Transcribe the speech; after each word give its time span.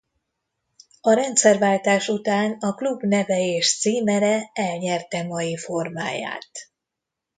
A 1.01 1.13
rendszerváltás 1.13 2.07
után 2.09 2.51
a 2.59 2.73
klub 2.73 3.01
neve 3.03 3.39
és 3.39 3.79
címere 3.79 4.49
elnyerte 4.53 5.23
mai 5.23 5.57
formáját. 5.57 6.49